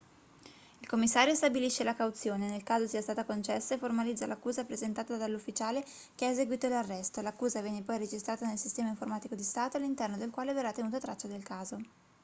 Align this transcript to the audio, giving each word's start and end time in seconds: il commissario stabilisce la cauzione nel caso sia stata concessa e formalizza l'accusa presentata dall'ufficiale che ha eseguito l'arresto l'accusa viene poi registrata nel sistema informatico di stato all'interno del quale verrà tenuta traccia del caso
il 0.79 0.87
commissario 0.87 1.35
stabilisce 1.35 1.83
la 1.83 1.93
cauzione 1.95 2.49
nel 2.49 2.63
caso 2.63 2.87
sia 2.87 3.03
stata 3.03 3.23
concessa 3.23 3.75
e 3.75 3.77
formalizza 3.77 4.25
l'accusa 4.25 4.65
presentata 4.65 5.15
dall'ufficiale 5.15 5.85
che 6.15 6.25
ha 6.25 6.29
eseguito 6.29 6.67
l'arresto 6.67 7.21
l'accusa 7.21 7.61
viene 7.61 7.83
poi 7.83 7.99
registrata 7.99 8.47
nel 8.47 8.57
sistema 8.57 8.89
informatico 8.89 9.35
di 9.35 9.43
stato 9.43 9.77
all'interno 9.77 10.17
del 10.17 10.31
quale 10.31 10.53
verrà 10.53 10.71
tenuta 10.71 10.97
traccia 10.97 11.27
del 11.27 11.43
caso 11.43 11.77